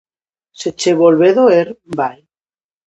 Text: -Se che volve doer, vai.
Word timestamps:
-Se 0.57 0.69
che 0.79 0.91
volve 1.01 1.29
doer, 1.37 1.67
vai. 1.97 2.19